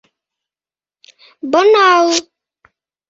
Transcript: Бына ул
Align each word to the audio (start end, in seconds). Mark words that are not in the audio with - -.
Бына 1.57 1.85
ул 2.09 2.19